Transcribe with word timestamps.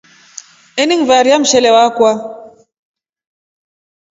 Enengivaria 0.81 1.37
mshele 1.39 1.69
wakwa. 1.77 2.11